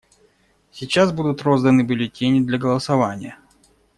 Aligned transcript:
Сейчас 0.71 1.11
будут 1.11 1.43
розданы 1.43 1.83
бюллетени 1.83 2.39
для 2.39 2.57
голосования. 2.57 3.37